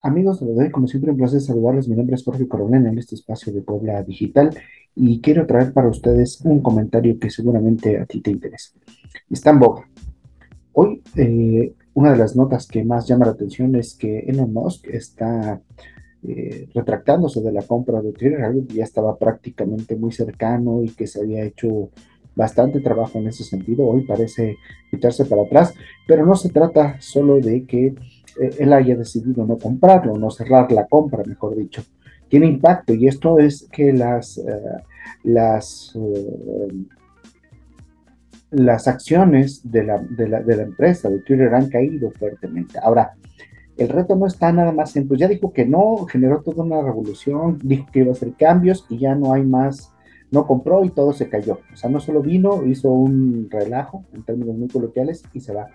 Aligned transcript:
Amigos 0.00 0.38
de 0.38 0.54
doy, 0.54 0.70
como 0.70 0.86
siempre, 0.86 1.10
un 1.10 1.16
placer 1.16 1.40
saludarles. 1.40 1.88
Mi 1.88 1.96
nombre 1.96 2.14
es 2.14 2.22
Jorge 2.22 2.46
Coronel 2.46 2.86
en 2.86 2.98
este 2.98 3.16
espacio 3.16 3.52
de 3.52 3.62
Puebla 3.62 4.00
Digital 4.04 4.56
y 4.94 5.20
quiero 5.20 5.44
traer 5.44 5.72
para 5.72 5.88
ustedes 5.88 6.40
un 6.44 6.60
comentario 6.62 7.18
que 7.18 7.30
seguramente 7.30 7.98
a 7.98 8.06
ti 8.06 8.20
te 8.20 8.30
interesa. 8.30 8.70
Está 9.28 9.50
en 9.50 9.58
boca. 9.58 9.88
Hoy, 10.72 11.02
eh, 11.16 11.74
una 11.94 12.12
de 12.12 12.18
las 12.18 12.36
notas 12.36 12.68
que 12.68 12.84
más 12.84 13.08
llama 13.08 13.26
la 13.26 13.32
atención 13.32 13.74
es 13.74 13.96
que 13.96 14.20
Elon 14.20 14.52
Musk 14.52 14.86
está 14.86 15.60
eh, 16.22 16.68
retractándose 16.72 17.40
de 17.40 17.50
la 17.50 17.62
compra 17.62 18.00
de 18.00 18.12
Twitter, 18.12 18.42
algo 18.42 18.68
que 18.68 18.74
ya 18.74 18.84
estaba 18.84 19.18
prácticamente 19.18 19.96
muy 19.96 20.12
cercano 20.12 20.84
y 20.84 20.90
que 20.90 21.08
se 21.08 21.20
había 21.20 21.42
hecho 21.42 21.90
bastante 22.36 22.78
trabajo 22.80 23.18
en 23.18 23.26
ese 23.26 23.42
sentido. 23.42 23.84
Hoy 23.84 24.06
parece 24.06 24.58
quitarse 24.92 25.24
para 25.24 25.42
atrás, 25.42 25.74
pero 26.06 26.24
no 26.24 26.36
se 26.36 26.50
trata 26.50 27.00
solo 27.00 27.40
de 27.40 27.64
que 27.66 27.96
él 28.38 28.72
haya 28.72 28.96
decidido 28.96 29.44
no 29.46 29.58
comprarlo, 29.58 30.16
no 30.16 30.30
cerrar 30.30 30.70
la 30.72 30.86
compra, 30.86 31.22
mejor 31.24 31.56
dicho. 31.56 31.82
Tiene 32.28 32.46
impacto 32.46 32.94
y 32.94 33.08
esto 33.08 33.38
es 33.38 33.68
que 33.70 33.92
las, 33.92 34.38
eh, 34.38 34.42
las, 35.24 35.96
eh, 35.96 36.72
las 38.50 38.88
acciones 38.88 39.60
de 39.70 39.84
la, 39.84 39.98
de, 39.98 40.28
la, 40.28 40.40
de 40.40 40.56
la, 40.56 40.62
empresa, 40.62 41.08
de 41.08 41.20
Twitter, 41.20 41.54
han 41.54 41.68
caído 41.68 42.10
fuertemente. 42.10 42.78
Ahora, 42.82 43.12
el 43.76 43.88
reto 43.88 44.16
no 44.16 44.26
está 44.26 44.52
nada 44.52 44.72
más 44.72 44.96
en, 44.96 45.06
pues 45.06 45.20
ya 45.20 45.28
dijo 45.28 45.52
que 45.52 45.64
no, 45.64 46.04
generó 46.10 46.42
toda 46.42 46.64
una 46.64 46.82
revolución, 46.82 47.58
dijo 47.62 47.86
que 47.92 48.00
iba 48.00 48.10
a 48.10 48.12
hacer 48.12 48.32
cambios 48.32 48.84
y 48.88 48.98
ya 48.98 49.14
no 49.14 49.32
hay 49.32 49.44
más, 49.44 49.92
no 50.30 50.46
compró 50.46 50.84
y 50.84 50.90
todo 50.90 51.12
se 51.12 51.28
cayó. 51.28 51.60
O 51.72 51.76
sea, 51.76 51.88
no 51.88 52.00
solo 52.00 52.20
vino, 52.20 52.64
hizo 52.66 52.90
un 52.90 53.48
relajo 53.50 54.04
en 54.12 54.24
términos 54.24 54.56
muy 54.56 54.68
coloquiales 54.68 55.22
y 55.32 55.40
se 55.40 55.54
va. 55.54 55.68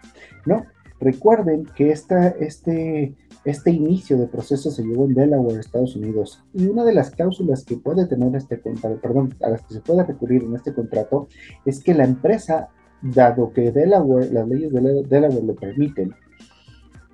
No, 0.46 0.66
Recuerden 1.04 1.66
que 1.76 1.92
este, 1.92 3.14
este 3.44 3.72
inicio 3.72 4.18
de 4.18 4.28
proceso 4.28 4.72
se 4.72 4.84
llevó 4.84 5.04
en 5.04 5.14
Delaware, 5.14 5.60
Estados 5.60 5.98
Unidos, 5.98 6.42
y 6.54 6.66
una 6.68 6.86
de 6.86 6.94
las 6.94 7.12
cláusulas 7.12 7.66
que 7.66 7.76
puede 7.76 8.08
tener 8.08 8.34
este 8.38 8.62
contrato, 8.62 9.02
perdón, 9.02 9.36
a 9.44 9.50
las 9.50 9.64
que 9.64 9.74
se 9.74 9.82
puede 9.82 10.06
recurrir 10.06 10.44
en 10.44 10.56
este 10.56 10.74
contrato, 10.74 11.28
es 11.66 11.84
que 11.84 11.94
la 11.94 12.06
empresa, 12.06 12.70
dado 13.02 13.52
que 13.52 13.74
Delaware, 13.74 14.32
las 14.32 14.48
leyes 14.48 14.72
de 14.72 15.04
Delaware 15.04 15.44
lo 15.44 15.56
permiten, 15.56 16.16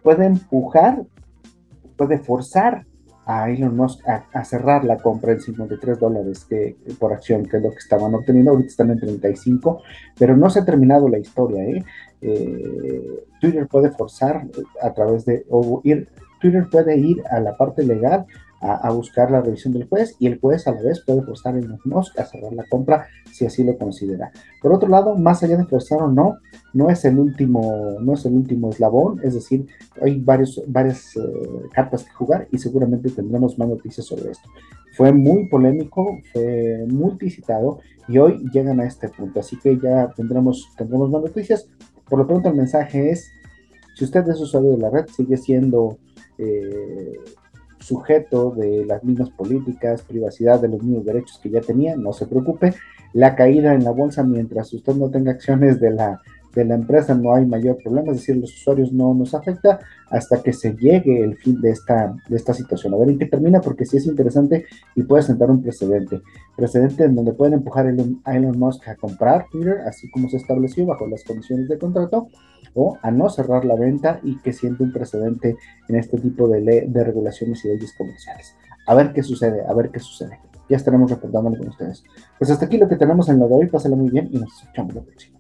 puede 0.03 0.25
empujar, 0.27 1.03
puede 1.97 2.19
forzar 2.19 2.85
a 3.31 3.47
Elon 3.47 3.77
Musk 3.77 3.99
a, 4.07 4.43
cerrar 4.43 4.83
la 4.83 4.97
compra 4.97 5.33
en 5.33 5.39
53 5.39 5.99
dólares 5.99 6.47
por 6.97 7.13
acción, 7.13 7.45
que 7.45 7.57
es 7.57 7.63
lo 7.63 7.69
que 7.69 7.77
estaban 7.77 8.15
obteniendo. 8.15 8.49
Ahorita 8.49 8.69
están 8.69 8.89
en 8.89 8.99
35, 8.99 9.83
pero 10.17 10.35
no 10.35 10.49
se 10.49 10.59
ha 10.59 10.65
terminado 10.65 11.07
la 11.07 11.19
historia. 11.19 11.63
¿eh? 11.63 11.83
Eh, 12.21 13.23
Twitter 13.39 13.67
puede 13.67 13.91
forzar 13.91 14.47
a 14.81 14.93
través 14.95 15.25
de, 15.25 15.45
ir, 15.83 16.09
Twitter 16.41 16.67
puede 16.71 16.97
ir 16.97 17.21
a 17.29 17.39
la 17.39 17.55
parte 17.55 17.83
legal 17.83 18.25
a, 18.61 18.91
buscar 18.91 19.31
la 19.31 19.41
revisión 19.41 19.73
del 19.73 19.87
juez 19.87 20.15
y 20.19 20.27
el 20.27 20.39
juez 20.39 20.67
a 20.67 20.73
la 20.73 20.81
vez 20.81 21.01
puede 21.05 21.21
forzar 21.23 21.55
Elon 21.55 21.79
Musk 21.85 22.19
a 22.19 22.25
cerrar 22.25 22.53
la 22.53 22.65
compra 22.69 23.07
si 23.31 23.45
así 23.45 23.63
lo 23.63 23.77
considera. 23.77 24.31
Por 24.61 24.73
otro 24.73 24.89
lado, 24.89 25.15
más 25.15 25.41
allá 25.43 25.57
de 25.57 25.65
forzar 25.65 26.01
o 26.01 26.07
no, 26.09 26.37
no 26.73 26.89
es 26.89 27.05
el 27.05 27.17
último, 27.17 27.97
no 28.01 28.13
es 28.13 28.25
el 28.25 28.33
último 28.33 28.69
eslabón, 28.69 29.21
es 29.23 29.33
decir, 29.33 29.65
hay 30.01 30.19
varios, 30.19 30.61
varias 30.67 31.15
eh, 31.15 31.21
cartas 31.71 32.03
que 32.03 32.11
jugar 32.11 32.47
y 32.51 32.57
seguramente 32.57 33.09
tendremos 33.09 33.57
más 33.57 33.69
noticias 33.69 34.05
sobre 34.05 34.31
esto. 34.31 34.49
Fue 34.95 35.13
muy 35.13 35.47
polémico, 35.47 36.17
fue 36.33 36.85
multicitado 36.89 37.79
y 38.07 38.17
hoy 38.17 38.43
llegan 38.51 38.81
a 38.81 38.85
este 38.85 39.07
punto, 39.07 39.39
así 39.39 39.57
que 39.57 39.79
ya 39.79 40.09
tendremos, 40.15 40.69
tendremos 40.77 41.09
más 41.09 41.21
noticias. 41.21 41.67
Por 42.09 42.19
lo 42.19 42.27
pronto 42.27 42.49
el 42.49 42.55
mensaje 42.55 43.11
es, 43.11 43.31
si 43.95 44.03
usted 44.03 44.27
es 44.27 44.41
usuario 44.41 44.71
de 44.71 44.77
la 44.77 44.89
red, 44.89 45.05
sigue 45.07 45.37
siendo 45.37 45.97
eh, 46.37 47.13
sujeto 47.89 48.51
de 48.51 48.85
las 48.85 49.03
mismas 49.03 49.31
políticas, 49.31 50.03
privacidad 50.03 50.61
de 50.61 50.69
los 50.69 50.81
mismos 50.81 51.05
derechos 51.05 51.39
que 51.41 51.49
ya 51.49 51.61
tenía, 51.61 51.95
no 51.97 52.13
se 52.13 52.27
preocupe. 52.27 52.73
La 53.13 53.35
caída 53.35 53.73
en 53.73 53.83
la 53.83 53.91
bolsa 53.91 54.23
mientras 54.23 54.71
usted 54.73 54.93
no 54.93 55.09
tenga 55.09 55.31
acciones 55.31 55.79
de 55.79 55.89
la, 55.89 56.21
de 56.53 56.65
la 56.65 56.75
empresa 56.75 57.15
no 57.15 57.33
hay 57.33 57.45
mayor 57.45 57.77
problema, 57.83 58.11
es 58.11 58.17
decir, 58.19 58.37
los 58.37 58.53
usuarios 58.53 58.91
no 58.91 59.13
nos 59.13 59.33
afecta 59.33 59.79
hasta 60.09 60.41
que 60.41 60.53
se 60.53 60.75
llegue 60.75 61.23
el 61.23 61.35
fin 61.37 61.59
de 61.61 61.71
esta, 61.71 62.15
de 62.27 62.35
esta 62.35 62.53
situación. 62.53 62.93
A 62.93 62.97
ver 62.97 63.09
en 63.09 63.19
qué 63.19 63.25
termina, 63.25 63.61
porque 63.61 63.85
sí 63.85 63.97
es 63.97 64.05
interesante 64.05 64.65
y 64.95 65.03
puede 65.03 65.23
sentar 65.23 65.49
un 65.51 65.61
precedente. 65.61 66.21
Precedente 66.55 67.03
en 67.03 67.15
donde 67.15 67.33
pueden 67.33 67.55
empujar 67.55 67.87
a 67.87 68.35
Elon 68.35 68.59
Musk 68.59 68.87
a 68.87 68.95
comprar 68.95 69.45
Twitter, 69.51 69.79
así 69.87 70.09
como 70.11 70.29
se 70.29 70.37
estableció 70.37 70.85
bajo 70.85 71.07
las 71.07 71.23
condiciones 71.23 71.67
de 71.67 71.77
contrato, 71.77 72.27
o 72.75 72.97
a 73.01 73.11
no 73.11 73.29
cerrar 73.29 73.65
la 73.65 73.75
venta 73.75 74.19
y 74.23 74.37
que 74.39 74.53
siente 74.53 74.83
un 74.83 74.91
precedente 74.91 75.55
en 75.87 75.95
este 75.95 76.17
tipo 76.19 76.47
de, 76.47 76.61
de 76.87 77.03
regulaciones 77.03 77.63
y 77.65 77.69
leyes 77.69 77.93
comerciales. 77.97 78.55
A 78.87 78.95
ver 78.95 79.13
qué 79.13 79.23
sucede, 79.23 79.65
a 79.67 79.73
ver 79.73 79.89
qué 79.91 79.99
sucede. 79.99 80.39
Ya 80.69 80.77
estaremos 80.77 81.09
reportándolo 81.09 81.57
con 81.57 81.69
ustedes. 81.69 82.03
Pues 82.37 82.51
hasta 82.51 82.65
aquí 82.65 82.77
lo 82.77 82.87
que 82.87 82.95
tenemos 82.95 83.27
en 83.29 83.39
lo 83.39 83.47
de 83.47 83.55
hoy. 83.55 83.67
Pásala 83.67 83.95
muy 83.95 84.09
bien 84.09 84.29
y 84.31 84.37
nos 84.39 84.53
escuchamos 84.61 84.93
la 84.93 85.01
próxima. 85.01 85.38